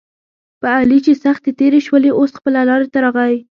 په 0.59 0.67
علي 0.77 0.99
چې 1.05 1.13
سختې 1.23 1.51
تېرې 1.59 1.79
شولې 1.87 2.11
اوس 2.19 2.31
خپله 2.37 2.59
لارې 2.69 2.87
ته 2.93 2.99
راغی. 3.05 3.37